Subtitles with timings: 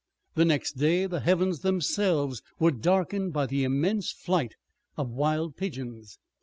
[0.33, 4.55] The next day the heavens themselves were darkened by an immense flight
[4.97, 6.17] of wild pigeons.